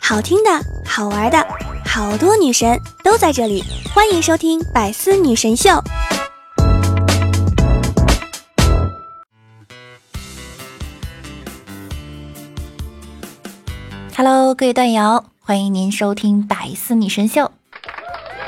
[0.00, 0.50] 好听的，
[0.86, 1.46] 好玩的，
[1.84, 5.70] 好多女神都在这里，欢迎收听《百思女神秀》。
[14.16, 17.42] Hello，各位段友，欢迎您收听《百思女神秀》。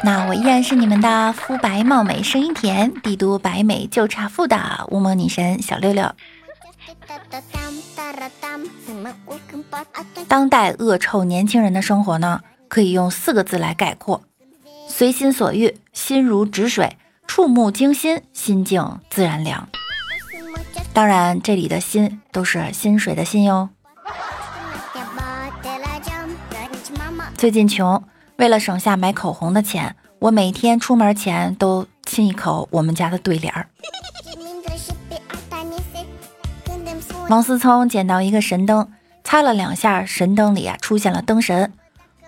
[0.04, 6.08] 那我依然是你们的肤白貌美、声音甜、帝都白美就差富的乌蒙女神小六六。
[10.26, 14.22] 当代恶臭年轻人的生活呢，可以用四个字来概括：
[14.88, 19.68] 随心所欲，心如止水，触目惊心，心静自然凉。
[20.92, 23.68] 当然，这里的心都是薪水的心哟。
[27.36, 28.02] 最近穷。
[28.36, 33.68] 为了省下买口红的钱，我每天出门前都亲一口我们家的对联儿。
[37.28, 38.90] 王思聪捡到一个神灯，
[39.22, 41.70] 擦了两下，神灯里啊出现了灯神。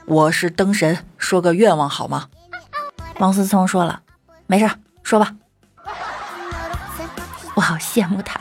[0.04, 2.26] 我是灯神，说个愿望好吗？
[3.18, 4.02] 王思聪说了，
[4.46, 4.70] 没事，
[5.02, 5.34] 说吧。
[7.54, 8.38] 我好羡慕他。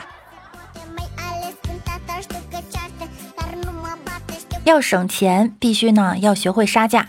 [4.64, 7.08] 要省钱，必须呢要学会杀价。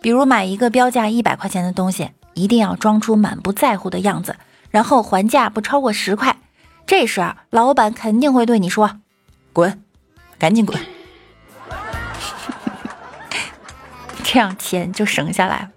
[0.00, 4.36] 比如买一个标价一百块钱的东西，一定要装出满不在乎的样子，
[4.70, 6.36] 然后还价不超过十块。
[6.86, 9.00] 这时啊老板肯定会对你说
[9.52, 9.82] ：“滚，
[10.38, 10.78] 赶紧滚。
[14.22, 15.70] ”这样钱就省下来了。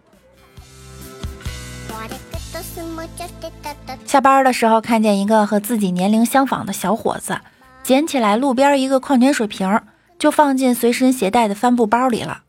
[4.05, 7.39] 下班的时候看见一个和自己年龄相仿的小伙子，
[7.83, 9.81] 捡起来路边一个矿泉水瓶，
[10.17, 12.43] 就放进随身携带的帆布包里了。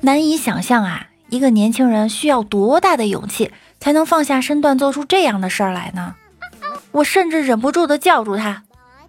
[0.00, 1.08] 难以想象啊！
[1.30, 6.14] 一个年轻人需要多大的勇气才能放下身段做出这样的事儿来呢？
[6.94, 8.62] 我甚至忍不住的叫住他：“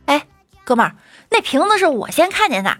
[0.05, 0.25] 哎，
[0.63, 0.95] 哥们儿，
[1.29, 2.77] 那瓶子是我先看见的。”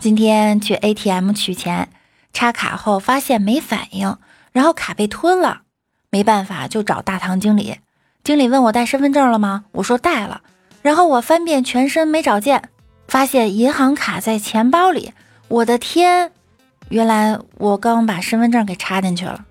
[0.00, 1.90] 今天去 ATM 取钱，
[2.32, 4.16] 插卡后发现没反应，
[4.52, 5.62] 然后卡被吞了，
[6.08, 7.80] 没办法就找大堂经理。
[8.24, 9.66] 经理问我带身份证了吗？
[9.72, 10.40] 我说带了。
[10.80, 12.70] 然后我翻遍全身没找见，
[13.08, 15.12] 发现银行卡在钱包里。
[15.48, 16.32] 我的天，
[16.88, 19.44] 原来我刚把身份证给插进去了。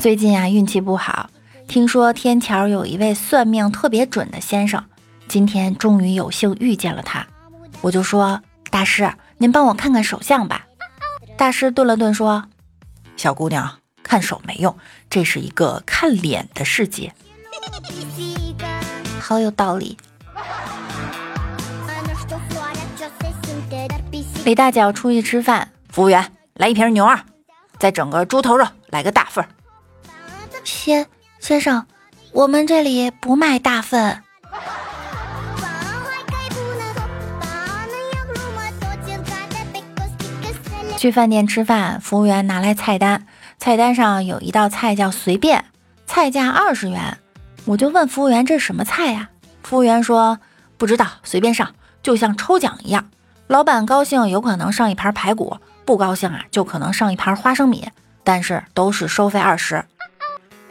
[0.00, 1.30] 最近啊，运气不好，
[1.66, 4.84] 听说天桥有一位算命特别准的先生，
[5.28, 7.26] 今天终于有幸遇见了他。
[7.80, 10.66] 我就说大师，您帮我看看手相吧。
[11.36, 12.44] 大师顿了顿说
[13.16, 14.76] ：“小姑娘。”看手没用，
[15.10, 17.12] 这是一个看脸的世界，
[19.18, 19.98] 好有道理。
[24.46, 27.18] 李大脚出去吃饭，服务员来一瓶牛二，
[27.80, 29.44] 再整个猪头肉，来个大份。
[30.62, 31.04] 先
[31.40, 31.84] 先生，
[32.30, 34.22] 我们这里不卖大份。
[40.96, 43.26] 去饭店吃饭，服务员拿来菜单。
[43.58, 45.64] 菜单上有一道菜叫随便，
[46.06, 47.18] 菜价二十元。
[47.64, 49.28] 我就问服务员这是什么菜呀？
[49.64, 50.38] 服务员说
[50.78, 53.10] 不知道，随便上，就像抽奖一样。
[53.48, 57.88] 老板高兴有可能上一盘排骨，不高兴啊就可能上一盘花生米，
[58.24, 59.84] 但是都是收费二十。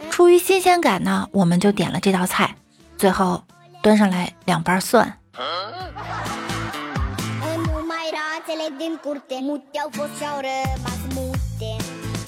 [0.10, 2.56] 出于新鲜感呢，我们就点了这道菜。
[2.98, 3.44] 最后
[3.82, 5.18] 端上来两瓣蒜。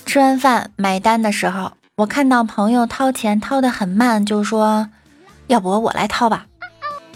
[0.06, 4.90] 吃完饭买单的时候，我看到朋友掏钱掏得很慢，就说
[5.47, 6.47] ：“要不我来掏吧。”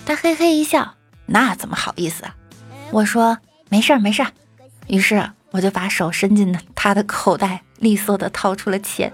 [0.06, 0.96] 他嘿嘿一笑
[1.28, 2.36] ：“那怎么好意思啊？”
[2.92, 3.38] 我说
[3.70, 4.32] ：“没事儿没事儿。”
[4.88, 9.12] 于是我就把手伸进他的口袋，利索的掏出了钱。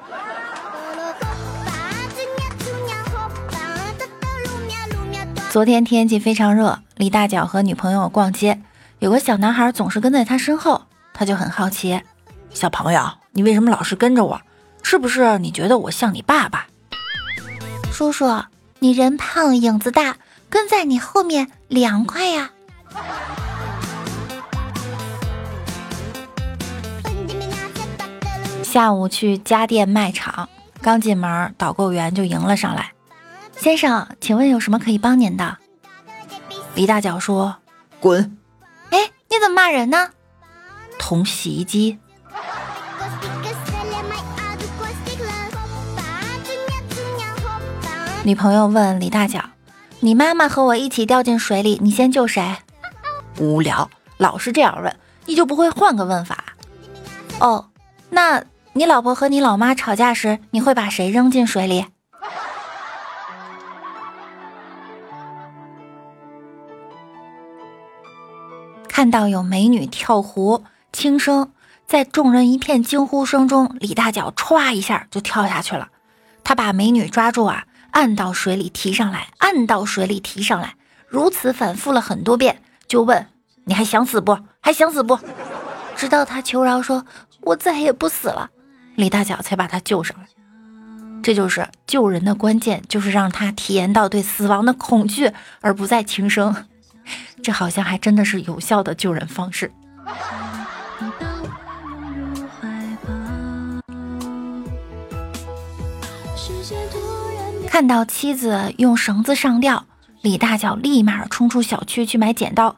[5.51, 8.61] 昨天天气非常热，李大脚和女朋友逛街，
[8.99, 10.83] 有个小男孩总是跟在他身后，
[11.13, 12.01] 他就很好奇
[12.53, 14.41] ：“小朋友。”你为什么老是跟着我？
[14.81, 16.65] 是不是你觉得我像你爸爸？
[17.91, 18.43] 叔叔，
[18.79, 20.17] 你人胖影子大，
[20.49, 22.49] 跟在你后面凉快呀。
[28.77, 30.49] 下午去家电卖场，
[30.83, 32.91] 刚进门，导购员就迎了上来
[33.57, 35.57] ：“先生，请问有什么可以帮您的？”
[36.75, 37.55] 李大脚说
[37.99, 38.37] ：“滚！”
[38.93, 38.99] 哎，
[39.31, 40.11] 你怎么骂人呢？
[40.99, 41.97] 捅洗衣机。
[48.21, 49.41] 女朋友问李大脚
[50.01, 52.57] ：“你妈妈和我一起掉进水里，你先救谁？”
[53.41, 54.95] 无聊，老是这样问，
[55.25, 56.53] 你就不会换个问法？
[57.39, 57.69] 哦，
[58.11, 58.43] 那
[58.77, 61.87] 你老婆和你老妈吵架时，你会把谁扔进水里？
[68.87, 70.63] 看到有美女跳湖，
[70.93, 71.51] 轻生，
[71.87, 75.87] 在众人一片惊呼声中，李大脚歘一下就跳下去了。
[76.43, 80.75] 他把美女抓住啊，按到水里提上来，按到水里提上来，
[81.07, 83.25] 如此反复了很多遍，就问
[83.65, 84.37] ：“你还想死不？
[84.61, 85.17] 还想死不？”
[85.97, 87.07] 直到他求饶说
[87.41, 88.51] ：“我再也不死了。”
[88.97, 90.25] 李大脚才把他救上来。
[91.21, 96.65] 这就是救人的关键，就是让他体验到对死亡的恐惧，而不再轻生。
[97.43, 99.71] 这好像还真的是有效的救人方式。
[107.67, 109.85] 看到妻子用绳子上吊，
[110.21, 112.75] 李大脚立马冲出小区去买剪刀，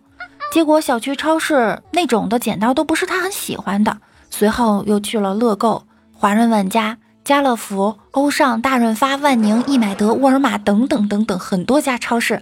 [0.52, 3.98] 结果小区超市那种的剪刀都不是他很喜欢的。
[4.30, 5.84] 随后又去了乐购、
[6.22, 12.42] 华润万家、家乐福、欧尚、大润发、万宁、易买得、沃尔玛等等等等很多家超市，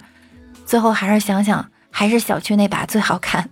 [0.66, 1.70] 最后还是想想。
[1.92, 3.50] 还是小区那把最好看。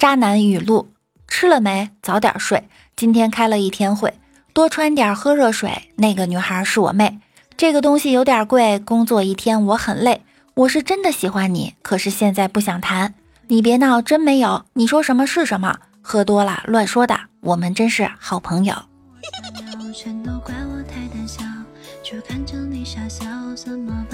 [0.00, 0.88] 渣男语录：
[1.28, 1.90] 吃了没？
[2.02, 2.68] 早点睡。
[2.96, 4.14] 今天开了一天会，
[4.52, 5.92] 多穿点，喝热水。
[5.94, 7.20] 那个女孩是我妹。
[7.56, 10.22] 这个东西有点贵，工作一天我很累。
[10.54, 13.14] 我是真的喜欢你，可是现在不想谈。
[13.50, 14.64] 你别闹，真没有。
[14.74, 15.76] 你说什么是什么？
[16.00, 17.18] 喝多了乱说的。
[17.40, 18.76] 我们真是好朋友。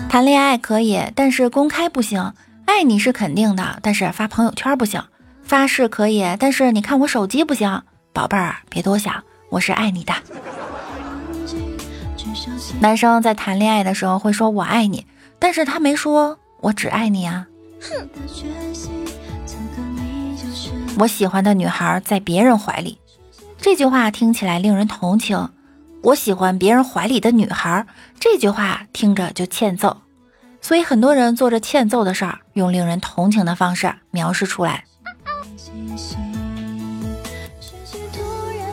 [0.08, 2.32] 谈恋爱可以，但是公开不行。
[2.64, 5.02] 爱你是肯定的，但是发朋友圈不行。
[5.42, 7.82] 发誓可以，但是你看我手机不行。
[8.14, 10.14] 宝贝儿，别多想，我是爱你的。
[12.80, 15.06] 男生在谈恋爱的时候会说我爱你，
[15.38, 17.46] 但是他没说我只爱你啊。
[17.82, 18.08] 哼。
[20.98, 22.98] 我喜欢的女孩在别人怀里，
[23.58, 25.50] 这句话听起来令人同情。
[26.02, 27.86] 我喜欢别人怀里的女孩，
[28.18, 29.98] 这句话听着就欠揍，
[30.62, 34.84] 所以很多人做着欠揍的事儿，用令人同情的方式描述出来。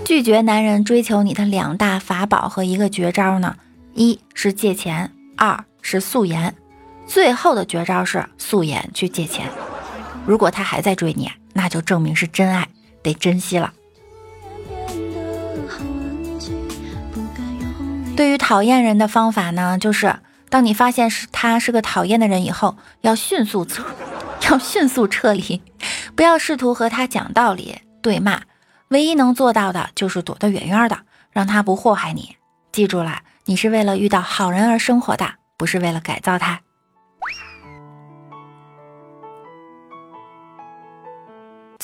[0.06, 3.58] 拒绝男人追求你的两大法宝和一个绝招呢？
[3.96, 6.56] 一是借钱，二是素颜。
[7.06, 9.50] 最后的绝招是素颜去借钱。
[10.26, 12.68] 如果他还在追你，那就证明是真爱，
[13.02, 13.74] 得珍惜了。
[18.16, 20.16] 对于讨厌人的方法呢，就是
[20.50, 23.84] 当你发现是他是个讨厌的人以后，要迅速撤，
[24.50, 25.62] 要迅速撤离，
[26.16, 28.42] 不要试图和他讲道理、对骂。
[28.90, 31.00] 唯一能做到的就是躲得远远的，
[31.32, 32.36] 让他不祸害你。
[32.72, 36.60] 记住了，你是为了遇到好人而生活的，不是为了改造他。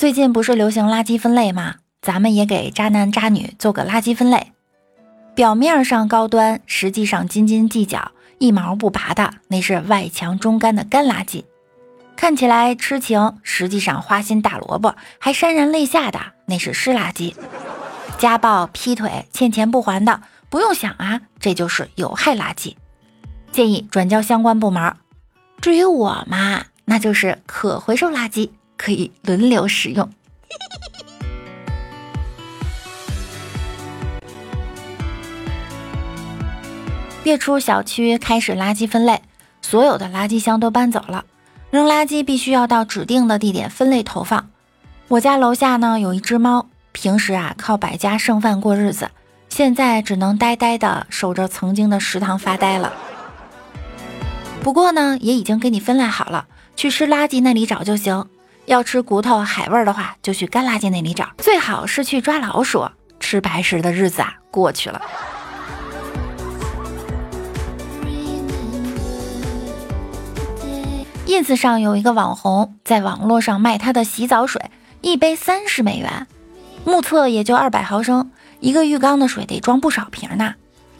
[0.00, 1.74] 最近不是流行垃圾分类吗？
[2.00, 4.50] 咱们也给渣男渣女做个垃圾分类。
[5.34, 11.44] 表面上高端，实际上斤斤计较、一毛不拔的，那是外强中干的干垃圾；
[12.16, 17.34] 看起来痴情，实际上花心大萝卜，还潸然泪下的，那是湿垃圾；
[18.16, 22.74] 家暴、劈腿、欠钱不还的，不用想啊，这就是有害垃圾，
[23.52, 24.96] 建议转交相关部门。
[25.60, 28.48] 至于我嘛，那就是可回收垃圾，
[28.80, 30.08] 可以轮流使用。
[37.24, 39.20] 月初，小区开始垃圾分类，
[39.60, 41.26] 所有的垃圾箱都搬走了，
[41.70, 44.48] 扔垃圾必须要到指定的地点分类投放。
[45.08, 49.10] 我家楼下呢有一只猫，平时啊靠百家剩饭过日子，
[49.50, 52.94] 现在只能呆呆的守着曾经的食堂发呆了。
[54.62, 58.26] 不过呢，也已经给你分类好了，去吃垃圾那里找就行。
[58.70, 62.88] 要吃骨头海味的话，就去干垃圾那里找，最好是去抓老鼠。
[63.18, 65.02] 吃白食的日子啊过去了。
[71.26, 74.62] ins 上有一个网红在网络上卖他的洗澡水，
[75.00, 76.28] 一杯三十美元，
[76.84, 80.54] 目测也就二百毫升，一个浴缸的水得装不少瓶呢。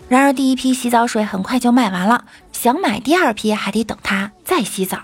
[0.08, 4.98] 然而第一批洗澡水很快就卖完了，想买第二批还得等他再洗澡。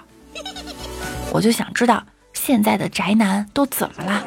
[1.33, 2.03] 我就想知道
[2.47, 4.25] 现在的宅男都怎么了？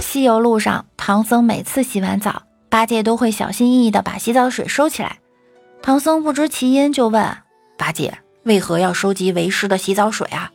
[0.00, 5.18] 西游路上，唐僧每次洗完澡，八戒都会小心翼翼地把洗澡水收起来。
[5.82, 7.36] 唐僧不知其因，就问
[7.78, 10.50] 八戒：“为何要收集为师的洗澡水啊？”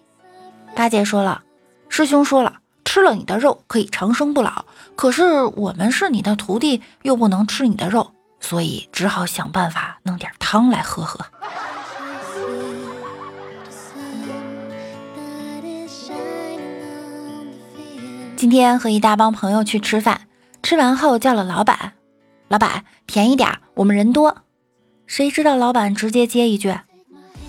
[0.75, 1.43] 八戒说了
[1.87, 4.65] ：“师兄说了，吃了你的肉可以长生不老。
[4.97, 8.11] 可是我们是你的徒弟，又不能吃你的肉，
[8.41, 11.25] 所以只好想办法弄点汤来喝喝。”
[18.41, 20.21] 今天和一大帮朋友去吃饭，
[20.63, 21.93] 吃完后叫了老板，
[22.47, 24.35] 老板便宜点，我们人多。
[25.05, 26.73] 谁知道老板直接接一句：“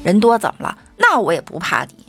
[0.04, 0.76] 人多怎么了？
[0.98, 2.04] 那我也不怕你。”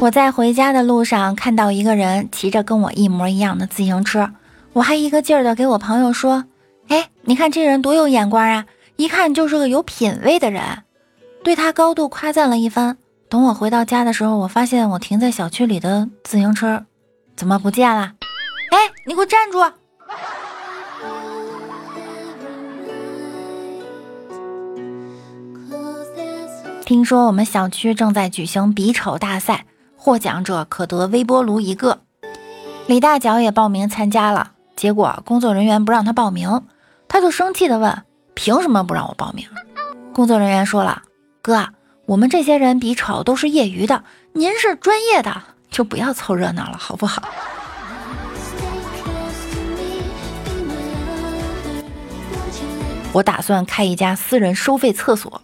[0.00, 4.32] 我在回家的路上看到一个人骑着跟我一模一样的自行车，
[4.72, 6.46] 我还一个劲儿的给我朋友说
[6.90, 10.78] ：“哎，你看这人多有眼光啊，一看就是个有品位的人。”
[11.44, 12.96] 对他高度夸赞了一番。
[13.28, 16.84] 等我回到家的时候，我发现我停在小区里的自行车
[17.36, 18.14] 怎么不见了？
[18.70, 19.72] 哎，你给我站住！
[26.84, 32.00] 听说我们小区正在举行比丑大赛，获奖者可得微波炉一个。
[32.86, 36.62] 李大脚也报名参加了，结果工作人员不让他报名，
[37.06, 38.02] 他就生气的问
[38.34, 39.46] ：“凭什么不让我报名？”
[40.14, 41.02] 工作人员说了。
[41.44, 41.68] 哥，
[42.06, 47.22] 我们这些人比丑都是业余的，您是专业的，就不要凑热闹了，好不好？
[53.12, 55.42] 我打算开一家私人收费厕所。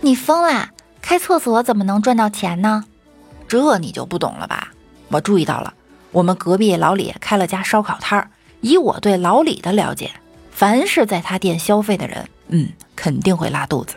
[0.00, 0.70] 你疯啦？
[1.00, 2.86] 开厕所怎么能赚到钱呢？
[3.46, 4.72] 这你就不懂了吧？
[5.06, 5.72] 我注意到了，
[6.10, 8.28] 我们隔壁老李开了家烧烤摊儿。
[8.60, 10.10] 以我对老李的了解，
[10.50, 13.94] 凡是在他店消费的人，嗯，肯定会拉肚子。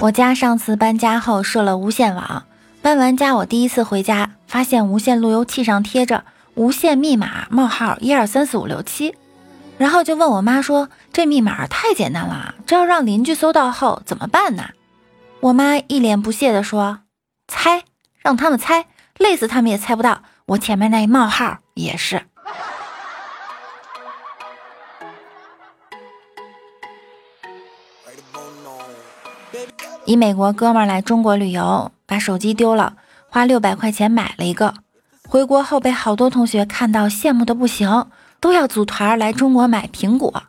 [0.00, 2.44] 我家上次搬家后设了无线网，
[2.80, 9.14] 搬完家我第一次回家，发现无线路由器上贴着无线密码冒号一二三四五六七，
[9.76, 14.70] 然后就问我妈说这密码太简单了，这要让邻居搜到后怎么办呢？
[15.40, 17.00] 我妈一脸不屑地说
[17.46, 17.82] ：“猜，
[18.20, 18.86] 让他们猜，
[19.18, 20.22] 累死他们也猜不到。
[20.46, 22.22] 我前面那一冒号也是。”
[30.04, 32.94] 一美国哥们儿来中国旅游，把手机丢了，
[33.28, 34.74] 花六百块钱买了一个。
[35.28, 38.06] 回国后被好多同学看到羡慕的不行，
[38.40, 40.42] 都要组团来中国买苹果。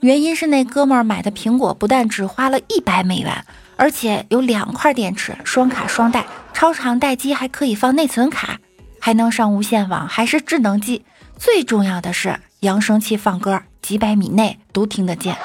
[0.00, 3.44] 原因是那哥们儿买的苹果不但只花了一百美元，
[3.76, 8.58] 而且有两块电池，双卡双待，超长待机还可以放内存卡，
[9.00, 11.04] 还能上无线网，还是智能机。
[11.36, 15.36] 最重要的是扬声器放歌，几百米内都听得见。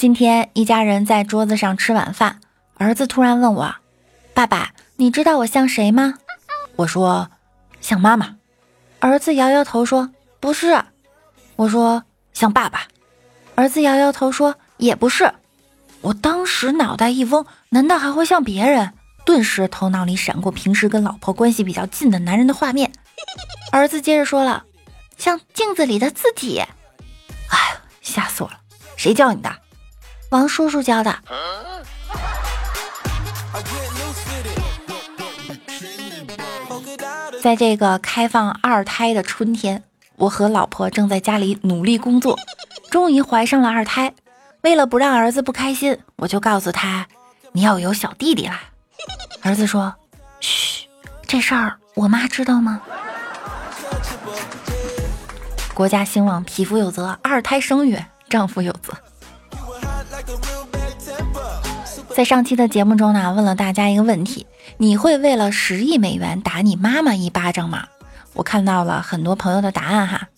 [0.00, 2.40] 今天一家人在桌子上吃晚饭，
[2.78, 3.74] 儿子突然问我
[4.32, 6.14] ：“爸爸，你知道我像谁吗？”
[6.76, 7.30] 我说
[7.82, 8.36] ：“像妈妈。”
[8.98, 10.84] 儿子摇摇头说：“不是。”
[11.56, 12.02] 我说
[12.32, 12.84] ：“像爸爸。”
[13.56, 15.34] 儿子摇摇头说：“也不是。”
[16.00, 18.94] 我当时脑袋一嗡，难道还会像别人？
[19.26, 22.90] 顿时头脑里闪过平时跟老婆关系比较近的男人的画面。
[23.70, 24.64] 儿子接着说了
[25.18, 26.58] ：“像镜子里的自己。”
[27.52, 28.60] 哎，吓死我了！
[28.96, 29.54] 谁教你的？
[30.30, 31.18] 王叔叔教的。
[37.42, 39.82] 在这个开放二胎的春天，
[40.16, 42.38] 我和老婆正在家里努力工作，
[42.90, 44.14] 终于怀上了二胎。
[44.60, 47.08] 为了不让儿子不开心，我就告诉他
[47.52, 48.60] ：“你要有小弟弟啦。”
[49.42, 49.94] 儿子说
[50.38, 50.86] ：“嘘，
[51.26, 52.82] 这事儿我妈知道吗？”
[55.74, 58.92] 国家兴亡，匹夫有责；二胎生育，丈夫有责。
[62.20, 64.44] 在上期的节目中呢，问了大家一个问题：
[64.76, 67.86] 你会为了十亿美元打你妈妈一巴掌吗？
[68.34, 70.28] 我看到了很多朋友的答案哈。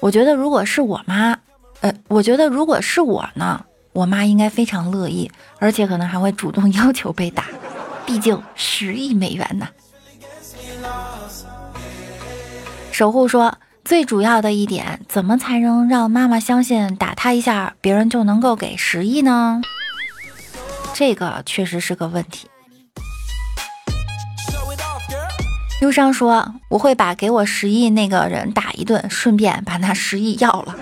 [0.00, 1.38] 我觉得如果是我妈，
[1.80, 7.46] 呃，我觉得如果是我呢，我妈应该非常乐意，而且可能还会主动 要求被打。
[8.04, 9.66] 毕竟十亿美元呢。
[12.92, 19.62] 守护说，最主要的一点，怎么才能让妈妈相信打他一下，别人就能够给十亿呢？
[21.00, 22.46] 这个确实是个问题。
[25.80, 30.76] 忧伤说：“我会把给我十亿那个人打一顿，顺便把那十亿要了。”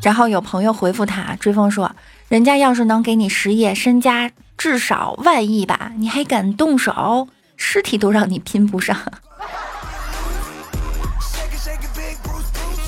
[0.00, 1.90] 然后有朋友回复他，追风说
[2.30, 7.26] ：“人家要是能给你十亿，身家至少万亿吧，你还敢动手？
[7.56, 8.96] 尸体都让你拼不上。”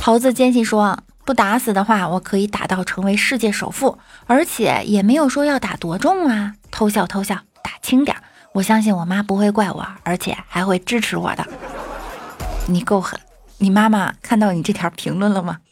[0.00, 1.00] 猴子坚信说。
[1.24, 6.54] 不打死的话，我可以打到成为世界首富，而且也没有说要打多重啊！
[6.70, 8.22] 偷笑偷笑，打轻点儿。
[8.52, 11.46] 我相信我妈不会怪我，而且还会支持我的。
[12.66, 13.18] 你够狠！
[13.58, 15.58] 你妈妈看到你这条评论了吗？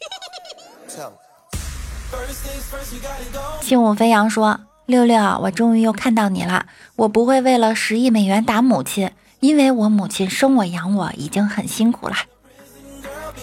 [3.60, 6.66] 轻舞飞扬说：“六六，我终于又看到你了。
[6.96, 12.16] 我不会为了十亿美元打母亲，因为我母亲生我养我已经很辛苦了。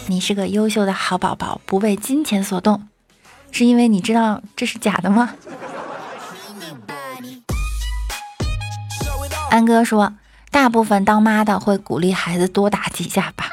[0.09, 2.87] 你是个优秀的好宝宝，不为金钱所动，
[3.51, 5.35] 是因为你知道这是假的吗？
[9.51, 10.15] 安哥说，
[10.49, 13.45] 大部分当妈的会鼓励孩子多打几下吧。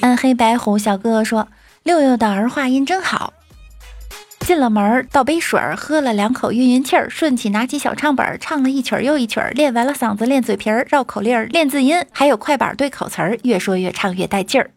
[0.00, 1.48] 暗黑白虎小哥哥说，
[1.82, 3.32] 六六的儿化音真好。
[4.48, 14.70] 进了门，倒杯水，喝了两口，晕晕气儿，顺起拿起小唱本，唱了一曲又一曲，练完了嗓子，练嘴皮儿，绕口令儿，练字音，还有快板对口词儿，越说越唱越带劲儿。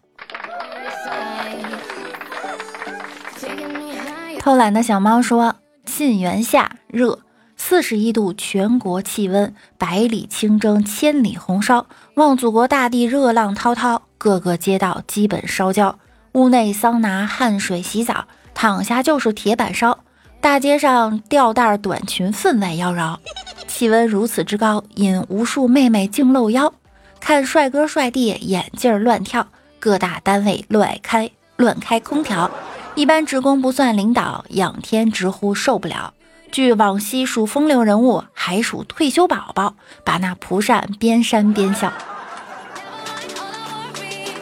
[4.38, 7.20] 偷懒的小猫说：“沁园夏热，
[7.56, 11.86] 四十一度，全国气温，百里清蒸，千里红烧，
[12.16, 15.98] 望祖国大地热浪滔滔，各个街道基本烧焦，
[16.32, 19.98] 屋内桑拿汗水洗澡。”躺下就是铁板烧，
[20.40, 23.18] 大街上吊带短裙分外妖娆，
[23.66, 26.72] 气温如此之高，引无数妹妹竞露腰。
[27.20, 29.46] 看帅哥帅弟眼镜乱跳，
[29.78, 32.50] 各大单位乱开乱开空调，
[32.94, 36.14] 一般职工不算领导，仰天直呼受不了。
[36.50, 41.92] 据往昔数风流人物，还属退休宝宝，把那蒲扇边扇边笑，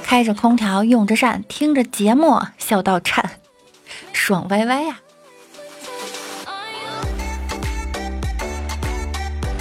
[0.02, 3.30] 开着空调用着扇，听着节目笑到颤。
[4.30, 5.00] 爽歪歪呀！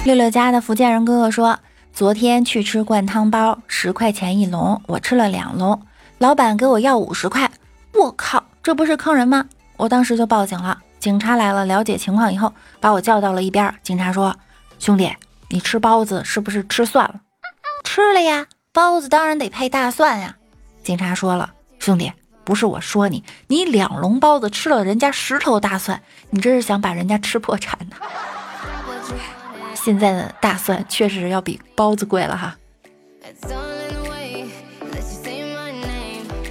[0.04, 1.58] 六六家的福建人哥哥说，
[1.92, 5.82] 昨天去吃灌汤包，十块钱一笼，我吃了两笼，
[6.18, 7.50] 老板给我要五十块，
[7.94, 9.44] 我靠，这不是坑人吗？
[9.76, 13.74] 我当时就报警了，警察来了，了解情况以后，把我叫到了一边。
[13.82, 14.36] 警察说
[14.78, 15.12] ：“兄弟，
[15.48, 17.20] 你吃包子是不是吃蒜了？”
[17.82, 20.36] 吃了呀，包子当然得配大蒜呀。
[20.84, 22.12] 警察说了：“兄弟。”
[22.50, 27.94] 不是我说你，你两笼包子吃了人家十头大蒜，你这是想把人家吃破产呢？
[29.72, 32.56] 现在的大蒜确实要比包子贵了哈。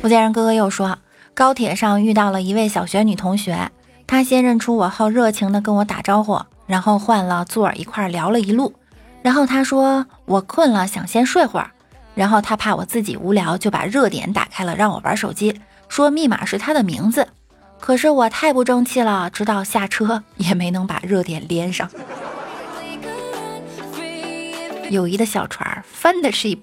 [0.02, 1.00] 福建人哥哥又说，
[1.34, 3.70] 高铁上遇到了一位小学女同学，
[4.08, 8.74] 她先认出我后，热情的跟我打招呼，然后换了座儿一块聊了一路，
[9.22, 11.72] 然后她说我困了，想先睡会儿，
[12.16, 15.60] 然后她怕我自己无聊，就把热点打开了，让我玩手机。
[15.90, 17.28] 说密码是他的名字，
[17.80, 21.90] 可是我太不争气了，直到下车也没能把热点连上。
[24.90, 26.62] 友谊的小船翻的 ship。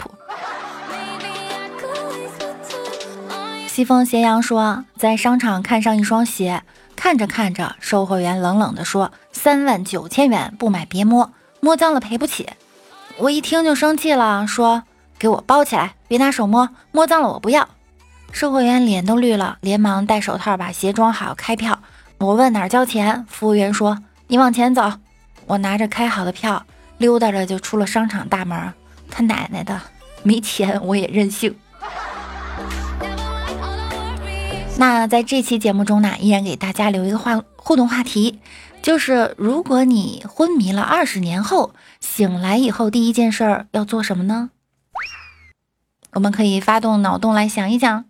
[3.68, 6.62] 西风斜阳说，在商场看上一双鞋，
[6.96, 12.48] 看着看着，售货员冷冷地说：“三万九千元，不买别摸，摸脏了赔不起。”
[13.18, 14.84] 我一听就生气了，说
[15.18, 17.68] ：“给我包起来，别拿手摸，摸脏了我不要。”
[18.36, 21.80] 售货员脸都绿了，连忙戴手套把鞋装好，开票。
[22.18, 24.92] 我问哪儿交钱，服务员说：“你往前走。”
[25.48, 26.66] 我拿着开好的票，
[26.98, 28.74] 溜达着就出了商场大门。
[29.10, 29.80] 他奶奶的，
[30.22, 31.56] 没钱我也任性。
[34.76, 38.38] 那在这期节目中呢，依然给大家留一个话互动话题，
[38.82, 44.50] 就是如果你昏迷了二十年后醒来以后，第一件事儿要做什么呢？
[46.12, 48.04] 我们可以发动脑洞来想一想。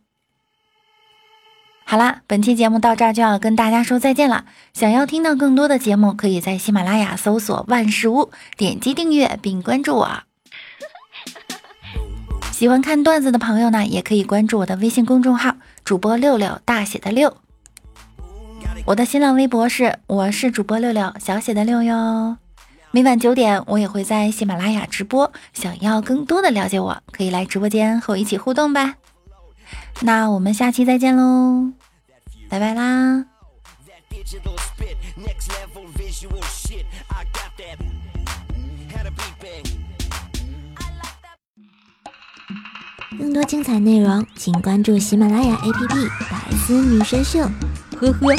[1.89, 4.45] 好啦，本期节目到这儿就要跟大家说再见了。
[4.75, 10.11] 想要听到更多的节目，可以在喜马拉雅搜索“万事屋”，点击订阅并关注我。
[12.51, 17.37] 喜欢看段子的朋友呢，也可以关注我的微信公众号“主播六六大写的六”。
[18.87, 22.39] 我的新浪微博是我是主播六六小写的六哟。
[22.91, 25.33] 每晚九点，我也会在喜马拉雅直播。
[25.53, 28.97] 想要更多的了解我，可以来直播间和我一起互动吧。
[30.01, 31.73] 那我们下期再见喽，
[32.49, 33.25] 拜拜啦！
[43.19, 45.89] 更多精彩内容，请关注喜马拉雅 APP
[46.31, 47.41] 《百思女神秀》。
[47.99, 48.35] 呵呵。